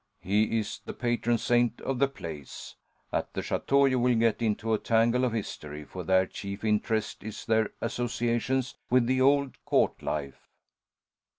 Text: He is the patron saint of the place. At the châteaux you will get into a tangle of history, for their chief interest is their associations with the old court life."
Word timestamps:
He 0.21 0.57
is 0.57 0.79
the 0.83 0.95
patron 0.95 1.37
saint 1.37 1.79
of 1.81 1.99
the 1.99 2.07
place. 2.07 2.75
At 3.13 3.31
the 3.35 3.41
châteaux 3.41 3.87
you 3.87 3.99
will 3.99 4.15
get 4.15 4.41
into 4.41 4.73
a 4.73 4.79
tangle 4.79 5.23
of 5.23 5.31
history, 5.31 5.83
for 5.85 6.03
their 6.03 6.25
chief 6.25 6.63
interest 6.63 7.23
is 7.23 7.45
their 7.45 7.69
associations 7.81 8.73
with 8.89 9.05
the 9.05 9.21
old 9.21 9.63
court 9.63 10.01
life." 10.01 10.49